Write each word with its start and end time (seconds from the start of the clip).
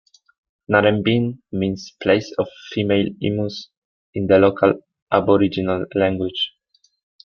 Narembeen 0.67 1.43
means 1.51 1.93
"place 2.01 2.33
of 2.39 2.47
female 2.71 3.05
emus" 3.21 3.69
in 4.15 4.25
the 4.25 4.39
local 4.39 4.81
Aboriginal 5.11 5.85
language. 5.93 6.53